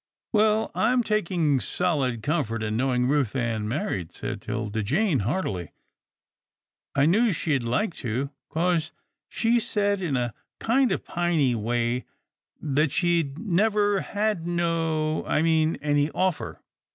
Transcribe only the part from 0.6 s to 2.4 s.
I'm taking solid